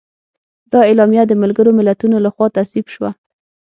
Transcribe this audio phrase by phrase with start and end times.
[0.71, 3.09] دا اعلامیه د ملګرو ملتونو لخوا تصویب شوه.